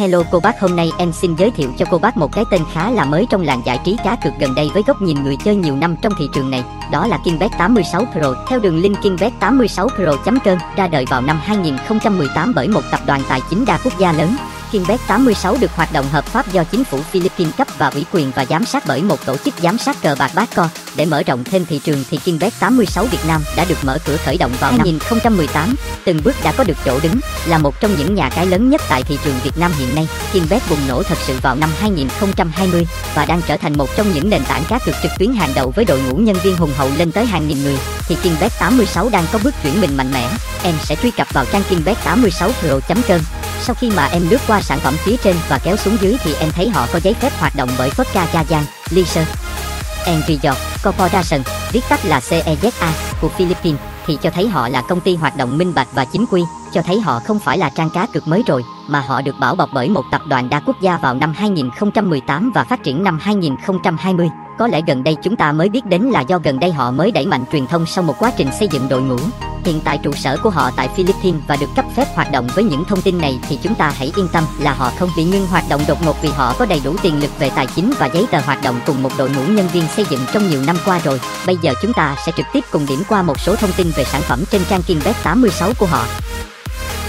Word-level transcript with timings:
Hello 0.00 0.22
cô 0.30 0.40
bác 0.40 0.60
hôm 0.60 0.76
nay 0.76 0.90
em 0.98 1.12
xin 1.12 1.34
giới 1.36 1.50
thiệu 1.50 1.70
cho 1.78 1.86
cô 1.90 1.98
bác 1.98 2.16
một 2.16 2.32
cái 2.32 2.44
tên 2.50 2.60
khá 2.72 2.90
là 2.90 3.04
mới 3.04 3.26
trong 3.30 3.42
làng 3.42 3.62
giải 3.66 3.80
trí 3.84 3.96
cá 4.04 4.16
cược 4.16 4.32
gần 4.40 4.54
đây 4.54 4.70
với 4.74 4.82
góc 4.86 5.02
nhìn 5.02 5.22
người 5.22 5.36
chơi 5.44 5.56
nhiều 5.56 5.76
năm 5.76 5.96
trong 6.02 6.12
thị 6.18 6.24
trường 6.34 6.50
này, 6.50 6.64
đó 6.92 7.06
là 7.06 7.18
KingBet 7.24 7.50
86 7.58 8.04
Pro. 8.12 8.34
Theo 8.48 8.60
đường 8.60 8.78
link 8.78 8.96
KingBet 9.02 9.32
86 9.40 9.88
Pro.com 9.88 10.38
ra 10.76 10.88
đời 10.88 11.04
vào 11.10 11.20
năm 11.20 11.40
2018 11.42 12.52
bởi 12.54 12.68
một 12.68 12.82
tập 12.90 13.00
đoàn 13.06 13.22
tài 13.28 13.40
chính 13.50 13.64
đa 13.64 13.78
quốc 13.84 13.92
gia 13.98 14.12
lớn. 14.12 14.36
KingBet 14.72 15.00
86 15.06 15.56
được 15.60 15.70
hoạt 15.76 15.92
động 15.92 16.06
hợp 16.12 16.24
pháp 16.24 16.52
do 16.52 16.64
chính 16.64 16.84
phủ 16.84 16.98
Philippines 17.02 17.54
cấp 17.56 17.68
và 17.78 17.88
ủy 17.88 18.04
quyền 18.12 18.30
và 18.30 18.44
giám 18.44 18.64
sát 18.64 18.84
bởi 18.86 19.02
một 19.02 19.26
tổ 19.26 19.36
chức 19.36 19.54
giám 19.62 19.78
sát 19.78 20.02
cờ 20.02 20.14
bạc 20.18 20.30
Bacco. 20.34 20.68
Để 20.96 21.06
mở 21.06 21.22
rộng 21.22 21.44
thêm 21.44 21.64
thị 21.66 21.80
trường 21.84 22.04
thì 22.10 22.18
KingBet 22.24 22.52
86 22.60 23.04
Việt 23.04 23.18
Nam 23.28 23.42
đã 23.56 23.64
được 23.64 23.78
mở 23.82 23.98
cửa 24.06 24.16
khởi 24.16 24.36
động 24.36 24.52
vào 24.60 24.70
năm 24.70 24.80
2018, 24.80 25.74
từng 26.04 26.20
bước 26.24 26.34
đã 26.44 26.52
có 26.52 26.64
được 26.64 26.76
chỗ 26.84 27.00
đứng, 27.02 27.20
là 27.46 27.58
một 27.58 27.80
trong 27.80 27.94
những 27.98 28.14
nhà 28.14 28.30
cái 28.30 28.46
lớn 28.46 28.70
nhất 28.70 28.80
tại 28.88 29.02
thị 29.02 29.18
trường 29.24 29.34
Việt 29.44 29.58
Nam 29.58 29.72
hiện 29.78 29.94
nay. 29.94 30.08
KingBet 30.32 30.62
bùng 30.70 30.88
nổ 30.88 31.02
thật 31.02 31.18
sự 31.26 31.38
vào 31.42 31.54
năm 31.54 31.70
2020 31.80 32.86
và 33.14 33.24
đang 33.24 33.42
trở 33.46 33.56
thành 33.56 33.78
một 33.78 33.96
trong 33.96 34.12
những 34.12 34.30
nền 34.30 34.44
tảng 34.44 34.64
cá 34.68 34.78
cược 34.78 34.94
trực 35.02 35.12
tuyến 35.18 35.32
hàng 35.32 35.50
đầu 35.54 35.72
với 35.76 35.84
đội 35.84 36.00
ngũ 36.00 36.16
nhân 36.16 36.36
viên 36.42 36.56
hùng 36.56 36.72
hậu 36.76 36.90
lên 36.98 37.12
tới 37.12 37.26
hàng 37.26 37.48
nghìn 37.48 37.62
người. 37.62 37.78
Thì 38.08 38.16
KingBet 38.22 38.52
86 38.58 39.08
đang 39.08 39.24
có 39.32 39.38
bước 39.44 39.54
chuyển 39.62 39.80
mình 39.80 39.96
mạnh 39.96 40.10
mẽ. 40.12 40.30
Em 40.62 40.74
sẽ 40.84 40.96
truy 41.02 41.10
cập 41.10 41.32
vào 41.32 41.44
trang 41.52 41.62
KingBet 41.70 42.04
86 42.04 42.50
Pro.com 42.60 43.20
sau 43.60 43.76
khi 43.80 43.90
mà 43.96 44.06
em 44.06 44.22
lướt 44.30 44.40
qua 44.46 44.60
sản 44.60 44.78
phẩm 44.80 44.94
phía 44.98 45.16
trên 45.16 45.36
và 45.48 45.58
kéo 45.58 45.76
xuống 45.76 45.96
dưới 46.00 46.16
thì 46.24 46.34
em 46.40 46.50
thấy 46.50 46.68
họ 46.68 46.86
có 46.92 47.00
giấy 47.00 47.14
phép 47.14 47.32
hoạt 47.38 47.56
động 47.56 47.68
bởi 47.78 47.90
Vodka 47.96 48.26
Ca 48.32 48.44
Giang, 48.44 48.64
Leisure 48.90 49.26
and 50.06 50.24
Resort 50.28 50.58
Corporation, 50.84 51.40
viết 51.72 51.80
tắt 51.88 52.04
là 52.04 52.18
CEZA 52.18 52.90
của 53.20 53.28
Philippines 53.28 53.80
thì 54.06 54.18
cho 54.22 54.30
thấy 54.30 54.48
họ 54.48 54.68
là 54.68 54.82
công 54.82 55.00
ty 55.00 55.16
hoạt 55.16 55.36
động 55.36 55.58
minh 55.58 55.74
bạch 55.74 55.88
và 55.92 56.04
chính 56.04 56.26
quy, 56.30 56.42
cho 56.72 56.82
thấy 56.82 57.00
họ 57.00 57.20
không 57.20 57.38
phải 57.38 57.58
là 57.58 57.70
trang 57.70 57.90
cá 57.90 58.06
cược 58.06 58.28
mới 58.28 58.42
rồi, 58.46 58.64
mà 58.88 59.00
họ 59.00 59.22
được 59.22 59.34
bảo 59.40 59.54
bọc 59.54 59.70
bởi 59.72 59.88
một 59.88 60.04
tập 60.10 60.20
đoàn 60.28 60.48
đa 60.48 60.60
quốc 60.66 60.76
gia 60.80 60.96
vào 60.96 61.14
năm 61.14 61.34
2018 61.36 62.52
và 62.54 62.64
phát 62.64 62.82
triển 62.84 63.04
năm 63.04 63.18
2020. 63.22 64.28
Có 64.58 64.66
lẽ 64.66 64.80
gần 64.86 65.02
đây 65.02 65.16
chúng 65.22 65.36
ta 65.36 65.52
mới 65.52 65.68
biết 65.68 65.84
đến 65.86 66.02
là 66.02 66.20
do 66.20 66.38
gần 66.38 66.60
đây 66.60 66.72
họ 66.72 66.90
mới 66.90 67.10
đẩy 67.10 67.26
mạnh 67.26 67.44
truyền 67.52 67.66
thông 67.66 67.86
sau 67.86 68.04
một 68.04 68.14
quá 68.18 68.32
trình 68.36 68.48
xây 68.58 68.68
dựng 68.68 68.88
đội 68.88 69.02
ngũ. 69.02 69.18
Hiện 69.64 69.80
tại 69.84 69.98
trụ 69.98 70.12
sở 70.12 70.36
của 70.42 70.50
họ 70.50 70.70
tại 70.76 70.88
Philippines 70.96 71.42
và 71.48 71.56
được 71.56 71.66
cấp 71.76 71.84
phép 71.96 72.04
hoạt 72.14 72.32
động 72.32 72.48
với 72.54 72.64
những 72.64 72.84
thông 72.84 73.02
tin 73.02 73.18
này 73.18 73.38
thì 73.48 73.58
chúng 73.62 73.74
ta 73.74 73.92
hãy 73.96 74.12
yên 74.16 74.28
tâm 74.32 74.44
là 74.58 74.72
họ 74.72 74.92
không 74.98 75.10
bị 75.16 75.24
ngưng 75.24 75.46
hoạt 75.46 75.64
động 75.68 75.80
đột 75.88 76.04
ngột 76.04 76.22
vì 76.22 76.28
họ 76.28 76.54
có 76.58 76.66
đầy 76.66 76.80
đủ 76.84 76.96
tiền 77.02 77.20
lực 77.20 77.38
về 77.38 77.50
tài 77.50 77.66
chính 77.66 77.92
và 77.98 78.06
giấy 78.06 78.26
tờ 78.30 78.40
hoạt 78.40 78.62
động 78.62 78.80
cùng 78.86 79.02
một 79.02 79.10
đội 79.18 79.30
ngũ 79.30 79.42
nhân 79.42 79.68
viên 79.68 79.84
xây 79.96 80.06
dựng 80.10 80.20
trong 80.32 80.50
nhiều 80.50 80.62
năm 80.66 80.76
qua 80.84 80.98
rồi. 80.98 81.20
Bây 81.46 81.56
giờ 81.62 81.72
chúng 81.82 81.92
ta 81.92 82.16
sẽ 82.26 82.32
trực 82.36 82.46
tiếp 82.52 82.64
cùng 82.70 82.86
điểm 82.86 83.02
qua 83.08 83.22
một 83.22 83.40
số 83.40 83.56
thông 83.56 83.72
tin 83.72 83.90
về 83.96 84.04
sản 84.04 84.22
phẩm 84.22 84.44
trên 84.50 84.62
trang 84.68 84.82
Kinbet 84.82 85.16
86 85.22 85.72
của 85.78 85.86
họ. 85.86 86.06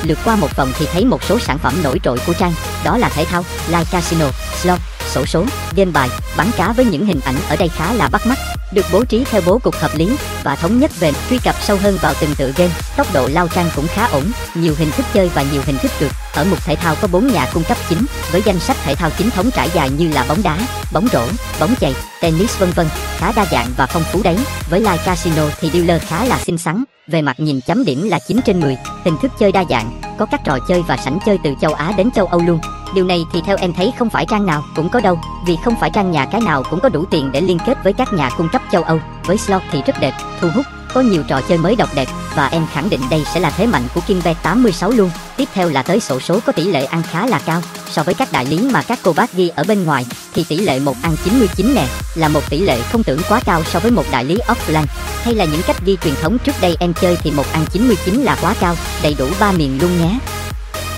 Lượt 0.04 0.18
qua 0.26 0.36
một 0.36 0.56
vòng 0.56 0.72
thì 0.80 0.86
thấy 0.94 1.06
một 1.06 1.24
số 1.24 1.40
sản 1.40 1.58
phẩm 1.58 1.74
nổi 1.84 2.00
trội 2.04 2.18
của 2.28 2.34
trang, 2.34 2.54
đó 2.84 2.98
là 2.98 3.10
thể 3.10 3.26
thao, 3.26 3.44
live 3.68 3.86
casino, 3.92 4.26
slot, 4.62 4.80
sổ 5.12 5.26
số, 5.26 5.46
game 5.76 5.92
bài, 5.92 6.10
bắn 6.38 6.52
cá 6.58 6.72
với 6.72 6.86
những 6.86 7.06
hình 7.06 7.20
ảnh 7.26 7.36
ở 7.50 7.56
đây 7.56 7.70
khá 7.70 7.94
là 7.94 8.10
bắt 8.10 8.28
mắt, 8.28 8.38
được 8.74 8.86
bố 8.92 9.04
trí 9.06 9.24
theo 9.32 9.42
bố 9.46 9.60
cục 9.60 9.76
hợp 9.76 9.92
lý 9.96 10.16
và 10.44 10.56
thống 10.56 10.80
nhất 10.80 10.92
về 11.00 11.12
truy 11.30 11.38
cập 11.38 11.56
sâu 11.62 11.78
hơn 11.78 11.98
vào 12.02 12.14
từng 12.22 12.36
tựa 12.36 12.52
game. 12.56 12.72
Tốc 12.98 13.08
độ 13.14 13.28
lao 13.28 13.48
trang 13.48 13.70
cũng 13.76 13.88
khá 13.88 14.06
ổn, 14.06 14.24
nhiều 14.56 14.76
hình 14.78 14.92
thức 14.92 15.06
chơi 15.14 15.30
và 15.30 15.44
nhiều 15.52 15.62
hình 15.66 15.78
thức 15.78 15.92
cược. 16.00 16.12
Ở 16.34 16.44
mục 16.44 16.66
thể 16.66 16.76
thao 16.76 16.96
có 17.02 17.08
4 17.08 17.28
nhà 17.28 17.50
cung 17.54 17.64
cấp 17.64 17.78
chính 17.90 18.06
với 18.32 18.42
danh 18.46 18.59
sách 18.59 18.78
thể 18.84 18.96
thao 18.96 19.09
chính 19.18 19.30
thống 19.30 19.52
trải 19.52 19.70
dài 19.74 19.90
như 19.90 20.12
là 20.12 20.26
bóng 20.30 20.44
đá, 20.44 20.58
bóng 20.94 21.08
rổ, 21.12 21.24
bóng 21.59 21.76
chày, 21.82 21.96
tennis 22.22 22.58
vân 22.58 22.72
vân, 22.72 22.88
khá 23.18 23.32
đa 23.36 23.46
dạng 23.52 23.68
và 23.78 23.86
phong 23.86 24.04
phú 24.12 24.22
đấy. 24.24 24.38
Với 24.70 24.80
live 24.80 24.98
casino 25.06 25.44
thì 25.59 25.70
dealer 25.70 26.02
khá 26.02 26.26
là 26.26 26.40
xinh 26.40 26.58
xắn, 26.58 26.84
về 27.08 27.22
mặt 27.22 27.40
nhìn 27.40 27.62
chấm 27.62 27.86
điểm 27.86 28.09
là 28.09 28.20
9 28.28 28.40
trên 28.46 28.59
10, 28.59 28.78
hình 29.06 29.18
thức 29.22 29.32
chơi 29.40 29.52
đa 29.52 29.64
dạng, 29.70 30.02
có 30.20 30.26
các 30.32 30.42
trò 30.46 30.59
chơi 30.68 30.82
và 30.88 30.98
sảnh 30.98 31.20
chơi 31.26 31.38
từ 31.44 31.54
châu 31.62 31.74
Á 31.74 31.92
đến 31.98 32.12
châu 32.12 32.26
Âu 32.26 32.40
luôn. 32.40 32.59
Điều 32.96 33.06
này 33.06 33.26
thì 33.34 33.42
theo 33.46 33.58
em 33.59 33.74
thấy 33.74 33.94
không 34.00 34.09
phải 34.09 34.25
trang 34.30 34.46
nào 34.46 34.63
cũng 34.75 34.90
có 34.90 35.00
đâu, 35.00 35.19
vì 35.48 35.58
không 35.66 35.75
phải 35.80 35.90
trang 35.94 36.12
nhà 36.12 36.21
cái 36.26 36.42
nào 36.42 36.64
cũng 36.70 36.80
có 36.80 36.90
đủ 36.90 37.06
tiền 37.12 37.32
để 37.32 37.42
liên 37.42 37.58
kết 37.66 37.78
với 37.84 37.94
các 37.94 38.14
nhà 38.14 38.30
cung 38.38 38.50
cấp 38.50 38.62
châu 38.72 38.84
Âu. 38.84 39.00
Với 39.26 39.38
slot 39.38 39.62
thì 39.72 39.82
rất 39.86 39.96
đẹp, 40.00 40.14
thu 40.42 40.50
hút, 40.56 40.66
có 40.94 41.02
nhiều 41.02 41.24
trò 41.28 41.42
chơi 41.42 41.58
mới 41.58 41.76
độc 41.76 41.90
đẹp 41.96 42.08
và 42.36 42.48
em 42.48 42.66
khẳng 42.74 42.90
định 42.90 43.02
đây 43.09 43.24
sẽ 43.34 43.40
là 43.40 43.50
thế 43.50 43.68
mạnh 43.68 43.84
của 43.96 44.02
Kinbet 44.08 44.38
86 44.44 44.92
luôn. 44.92 45.10
Tiếp 45.38 45.50
theo 45.54 45.70
là 45.70 45.84
tới 45.84 46.00
sổ 46.00 46.20
số 46.20 46.40
có 46.46 46.52
tỷ 46.52 46.64
lệ 46.64 46.86
ăn 46.86 47.04
khá 47.04 47.28
là 47.28 47.40
cao 47.46 47.62
so 47.92 48.04
với 48.04 48.14
các 48.14 48.31
đại 48.31 48.46
lý 48.46 48.70
mà 48.72 48.81
các 48.81 49.00
cô 49.04 49.14
bác 49.14 49.34
ghi 49.34 49.50
ở 49.56 49.64
bên 49.64 49.84
ngoài 49.84 50.06
thì 50.34 50.46
tỷ 50.50 50.58
lệ 50.58 50.80
một 50.80 50.96
ăn 51.02 51.16
99 51.24 51.76
nè 51.76 51.88
là 52.16 52.28
một 52.28 52.50
tỷ 52.50 52.60
lệ 52.60 52.81
không 52.92 53.04
tưởng 53.04 53.22
quá 53.30 53.42
cao 53.46 53.64
so 53.64 53.80
với 53.80 53.92
một 53.92 54.04
đại 54.12 54.26
lý 54.26 54.38
offline 54.48 54.86
hay 55.24 55.36
là 55.36 55.46
những 55.46 55.62
cách 55.68 55.86
ghi 55.86 55.98
truyền 56.04 56.14
thống 56.22 56.38
trước 56.38 56.56
đây 56.62 56.78
em 56.80 56.94
chơi 57.02 57.18
thì 57.24 57.31
một 57.31 57.46
ăn 57.54 57.66
99 57.72 58.16
là 58.16 58.38
quá 58.42 58.56
cao 58.60 58.76
đầy 59.04 59.16
đủ 59.20 59.28
ba 59.40 59.52
miền 59.52 59.80
luôn 59.81 60.02
nhé 60.02 60.20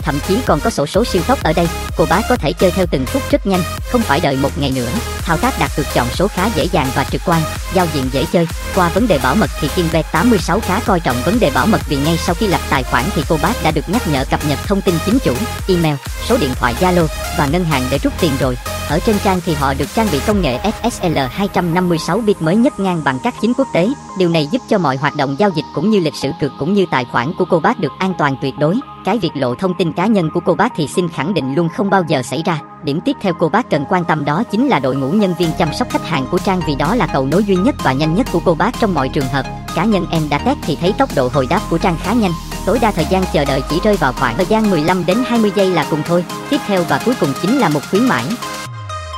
thậm 0.03 0.19
chí 0.27 0.37
còn 0.45 0.59
có 0.59 0.69
sổ 0.69 0.85
số 0.85 1.05
siêu 1.05 1.21
tốc 1.27 1.43
ở 1.43 1.53
đây. 1.53 1.67
Cô 1.97 2.05
bá 2.09 2.21
có 2.29 2.35
thể 2.35 2.53
chơi 2.53 2.71
theo 2.71 2.85
từng 2.91 3.05
phút 3.05 3.21
rất 3.31 3.47
nhanh, 3.47 3.61
không 3.91 4.01
phải 4.01 4.19
đợi 4.19 4.35
một 4.35 4.57
ngày 4.57 4.71
nữa. 4.75 4.89
Thao 5.21 5.37
tác 5.37 5.59
đặt 5.59 5.71
cược 5.75 5.85
chọn 5.93 6.07
số 6.13 6.27
khá 6.27 6.49
dễ 6.55 6.63
dàng 6.71 6.87
và 6.95 7.03
trực 7.03 7.21
quan, 7.25 7.41
giao 7.73 7.87
diện 7.93 8.09
dễ 8.11 8.25
chơi. 8.33 8.47
Qua 8.75 8.89
vấn 8.89 9.07
đề 9.07 9.17
bảo 9.17 9.35
mật 9.35 9.49
thì 9.61 9.67
Kinbet 9.75 10.05
86 10.11 10.59
khá 10.59 10.79
coi 10.85 10.99
trọng 10.99 11.21
vấn 11.25 11.39
đề 11.39 11.51
bảo 11.51 11.65
mật 11.65 11.81
vì 11.87 11.97
ngay 11.97 12.17
sau 12.17 12.35
khi 12.35 12.47
lập 12.47 12.61
tài 12.69 12.83
khoản 12.83 13.05
thì 13.15 13.23
cô 13.29 13.37
bác 13.41 13.63
đã 13.63 13.71
được 13.71 13.89
nhắc 13.89 14.07
nhở 14.07 14.25
cập 14.31 14.45
nhật 14.45 14.59
thông 14.67 14.81
tin 14.81 14.95
chính 15.05 15.19
chủ, 15.19 15.33
email, 15.67 15.95
số 16.29 16.37
điện 16.37 16.51
thoại 16.55 16.75
Zalo 16.79 17.07
và 17.37 17.45
ngân 17.45 17.63
hàng 17.63 17.87
để 17.91 17.97
rút 17.97 18.13
tiền 18.21 18.31
rồi 18.39 18.57
ở 18.93 18.99
trên 18.99 19.15
trang 19.23 19.39
thì 19.45 19.53
họ 19.53 19.73
được 19.73 19.85
trang 19.95 20.07
bị 20.11 20.19
công 20.27 20.41
nghệ 20.41 20.59
SSL 20.81 21.17
256 21.31 22.19
bit 22.19 22.41
mới 22.41 22.55
nhất 22.55 22.79
ngang 22.79 23.01
bằng 23.03 23.19
các 23.23 23.33
chính 23.41 23.53
quốc 23.57 23.67
tế. 23.73 23.89
Điều 24.17 24.29
này 24.29 24.47
giúp 24.51 24.61
cho 24.69 24.77
mọi 24.77 24.97
hoạt 24.97 25.15
động 25.15 25.35
giao 25.39 25.49
dịch 25.49 25.65
cũng 25.75 25.89
như 25.89 25.99
lịch 25.99 26.15
sử 26.15 26.31
cược 26.41 26.51
cũng 26.59 26.73
như 26.73 26.85
tài 26.91 27.05
khoản 27.05 27.33
của 27.37 27.45
cô 27.45 27.59
bác 27.59 27.79
được 27.79 27.91
an 27.99 28.13
toàn 28.17 28.35
tuyệt 28.41 28.53
đối. 28.59 28.79
Cái 29.05 29.17
việc 29.17 29.31
lộ 29.35 29.55
thông 29.55 29.73
tin 29.77 29.93
cá 29.93 30.07
nhân 30.07 30.29
của 30.33 30.39
cô 30.45 30.55
bác 30.55 30.73
thì 30.75 30.87
xin 30.87 31.09
khẳng 31.09 31.33
định 31.33 31.55
luôn 31.55 31.69
không 31.69 31.89
bao 31.89 32.03
giờ 32.07 32.23
xảy 32.23 32.43
ra. 32.45 32.59
Điểm 32.83 32.99
tiếp 33.05 33.15
theo 33.21 33.33
cô 33.39 33.49
bác 33.49 33.69
cần 33.69 33.85
quan 33.89 34.05
tâm 34.05 34.25
đó 34.25 34.43
chính 34.51 34.67
là 34.67 34.79
đội 34.79 34.95
ngũ 34.95 35.11
nhân 35.11 35.33
viên 35.39 35.49
chăm 35.57 35.73
sóc 35.73 35.89
khách 35.89 36.07
hàng 36.07 36.25
của 36.31 36.37
Trang 36.37 36.61
vì 36.67 36.75
đó 36.75 36.95
là 36.95 37.07
cầu 37.07 37.25
nối 37.25 37.43
duy 37.43 37.55
nhất 37.55 37.75
và 37.83 37.93
nhanh 37.93 38.15
nhất 38.15 38.27
của 38.31 38.41
cô 38.45 38.55
bác 38.55 38.79
trong 38.79 38.93
mọi 38.93 39.09
trường 39.09 39.27
hợp. 39.27 39.45
Cá 39.75 39.85
nhân 39.85 40.05
em 40.11 40.29
đã 40.29 40.37
test 40.37 40.57
thì 40.61 40.77
thấy 40.81 40.93
tốc 40.97 41.09
độ 41.15 41.29
hồi 41.33 41.47
đáp 41.49 41.61
của 41.69 41.77
Trang 41.77 41.97
khá 42.03 42.13
nhanh. 42.13 42.31
Tối 42.65 42.79
đa 42.81 42.91
thời 42.91 43.05
gian 43.09 43.23
chờ 43.33 43.45
đợi 43.45 43.61
chỉ 43.69 43.79
rơi 43.83 43.97
vào 43.97 44.13
khoảng 44.13 44.35
thời 44.37 44.45
gian 44.45 44.69
15 44.69 45.05
đến 45.05 45.17
20 45.25 45.51
giây 45.55 45.69
là 45.69 45.85
cùng 45.89 46.01
thôi. 46.05 46.25
Tiếp 46.49 46.59
theo 46.67 46.83
và 46.89 47.01
cuối 47.05 47.15
cùng 47.19 47.29
chính 47.41 47.57
là 47.57 47.69
một 47.69 47.81
khuyến 47.91 48.05
mãi. 48.05 48.25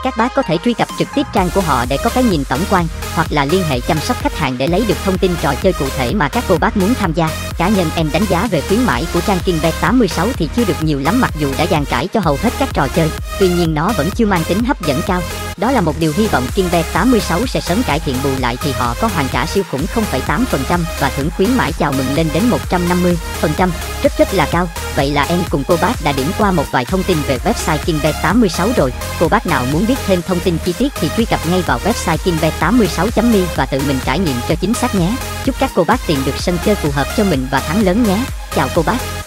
Các 0.05 0.17
bác 0.17 0.35
có 0.35 0.41
thể 0.41 0.57
truy 0.65 0.73
cập 0.73 0.87
trực 0.99 1.07
tiếp 1.15 1.23
trang 1.33 1.49
của 1.55 1.61
họ 1.61 1.85
để 1.89 1.97
có 2.03 2.09
cái 2.09 2.23
nhìn 2.23 2.43
tổng 2.49 2.59
quan, 2.69 2.87
hoặc 3.15 3.27
là 3.29 3.45
liên 3.45 3.63
hệ 3.63 3.79
chăm 3.79 3.99
sóc 3.99 4.17
khách 4.21 4.37
hàng 4.37 4.57
để 4.57 4.67
lấy 4.67 4.85
được 4.87 4.97
thông 5.05 5.17
tin 5.17 5.31
trò 5.41 5.53
chơi 5.63 5.73
cụ 5.73 5.85
thể 5.97 6.13
mà 6.13 6.29
các 6.29 6.43
cô 6.47 6.57
bác 6.57 6.77
muốn 6.77 6.93
tham 6.93 7.13
gia. 7.13 7.29
Cá 7.57 7.69
nhân 7.69 7.89
em 7.95 8.09
đánh 8.13 8.25
giá 8.29 8.47
về 8.51 8.61
khuyến 8.61 8.83
mãi 8.85 9.07
của 9.13 9.21
trang 9.21 9.39
Kingbet 9.45 9.73
86 9.81 10.27
thì 10.33 10.49
chưa 10.55 10.63
được 10.65 10.83
nhiều 10.83 10.99
lắm 10.99 11.21
mặc 11.21 11.31
dù 11.39 11.53
đã 11.57 11.65
dàn 11.65 11.85
trải 11.85 12.07
cho 12.07 12.19
hầu 12.19 12.37
hết 12.41 12.49
các 12.59 12.69
trò 12.73 12.87
chơi. 12.87 13.09
Tuy 13.39 13.49
nhiên 13.49 13.73
nó 13.73 13.93
vẫn 13.97 14.09
chưa 14.15 14.25
mang 14.25 14.43
tính 14.43 14.63
hấp 14.63 14.81
dẫn 14.81 15.01
cao. 15.07 15.21
Đó 15.57 15.71
là 15.71 15.81
một 15.81 15.93
điều 15.99 16.13
hy 16.17 16.27
vọng 16.27 16.47
Kingbet 16.55 16.85
86 16.93 17.47
sẽ 17.47 17.61
sớm 17.61 17.83
cải 17.83 17.99
thiện 17.99 18.15
bù 18.23 18.29
lại 18.39 18.57
thì 18.61 18.71
họ 18.71 18.95
có 19.01 19.07
hoàn 19.07 19.27
trả 19.33 19.45
siêu 19.45 19.63
khủng 19.71 19.85
0,8% 19.95 20.79
và 20.99 21.11
thưởng 21.17 21.29
khuyến 21.35 21.57
mãi 21.57 21.71
chào 21.79 21.91
mừng 21.91 22.15
lên 22.15 22.27
đến 22.33 22.43
150%, 22.69 23.69
rất 24.03 24.17
rất 24.17 24.33
là 24.33 24.47
cao. 24.51 24.67
Vậy 24.95 25.11
là 25.11 25.23
em 25.23 25.39
cùng 25.49 25.63
cô 25.67 25.77
bác 25.81 26.03
đã 26.03 26.11
điểm 26.11 26.31
qua 26.37 26.51
một 26.51 26.63
vài 26.71 26.85
thông 26.85 27.03
tin 27.03 27.17
về 27.27 27.37
website 27.37 27.77
Kingbet 27.85 28.15
86 28.23 28.69
rồi. 28.77 28.93
Cô 29.19 29.27
bác 29.27 29.47
nào 29.47 29.65
muốn 29.71 29.85
biết 29.87 29.95
thêm 30.07 30.21
thông 30.21 30.39
tin 30.39 30.57
chi 30.65 30.73
tiết 30.73 30.93
thì 30.95 31.09
truy 31.17 31.25
cập 31.25 31.39
ngay 31.49 31.61
vào 31.61 31.79
website 31.79 32.17
kingbet86.me 32.17 33.39
và 33.55 33.65
tự 33.65 33.79
mình 33.87 33.99
trải 34.05 34.19
nghiệm 34.19 34.35
cho 34.49 34.55
chính 34.55 34.73
xác 34.73 34.95
nhé. 34.95 35.15
Chúc 35.45 35.55
các 35.59 35.71
cô 35.75 35.83
bác 35.83 36.07
tìm 36.07 36.19
được 36.25 36.37
sân 36.37 36.57
chơi 36.65 36.75
phù 36.75 36.91
hợp 36.91 37.07
cho 37.17 37.23
mình 37.23 37.47
và 37.51 37.59
thắng 37.59 37.85
lớn 37.85 38.03
nhé. 38.03 38.17
Chào 38.55 38.69
cô 38.75 38.81
bác. 38.81 39.24